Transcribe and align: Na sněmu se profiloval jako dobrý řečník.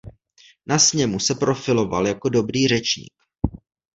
Na 0.65 0.79
sněmu 0.79 1.19
se 1.19 1.35
profiloval 1.35 2.07
jako 2.07 2.29
dobrý 2.29 2.67
řečník. 2.67 3.13